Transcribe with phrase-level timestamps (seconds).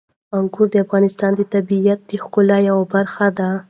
[0.37, 3.49] انګور د افغانستان د طبیعت د ښکلا یوه برخه ده.